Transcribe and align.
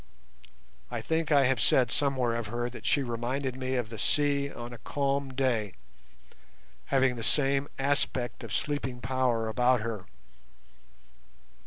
I 0.89 0.99
think 0.99 1.31
I 1.31 1.45
have 1.45 1.61
said 1.61 1.91
somewhere 1.91 2.33
of 2.35 2.47
her 2.47 2.71
that 2.71 2.87
she 2.87 3.03
reminded 3.03 3.55
me 3.55 3.75
of 3.75 3.89
the 3.89 3.99
sea 3.99 4.51
on 4.51 4.73
a 4.73 4.79
calm 4.79 5.35
day, 5.35 5.75
having 6.85 7.17
the 7.17 7.23
same 7.23 7.67
aspect 7.77 8.43
of 8.43 8.51
sleeping 8.51 8.99
power 8.99 9.47
about 9.47 9.81
her. 9.81 10.07